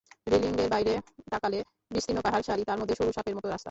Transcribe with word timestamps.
রেলিঙের 0.27 0.69
বাইরে 0.69 0.93
তাকালে 1.31 1.59
বিস্তীর্ণ 1.91 2.19
পাহাড় 2.21 2.43
সারি, 2.43 2.63
তার 2.63 2.77
মধ্যে 2.77 2.95
সরু 2.95 3.11
সাপের 3.11 3.35
মতো 3.35 3.47
রাস্তা। 3.47 3.59